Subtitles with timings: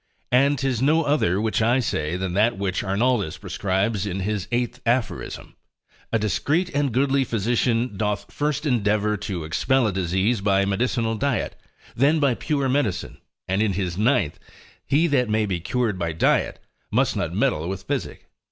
[0.31, 4.79] And 'tis no other which I say, than that which Arnoldus prescribes in his 8.
[4.83, 5.37] Aphoris.
[6.11, 11.55] A discreet and goodly physician doth first endeavour to expel a disease by medicinal diet,
[11.95, 14.39] than by pure medicine: and in his ninth,
[14.87, 16.57] he that may be cured by diet,
[16.89, 18.27] must not meddle with physic.